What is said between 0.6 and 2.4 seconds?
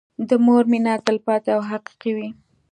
مينه تلپاتې او حقيقي وي.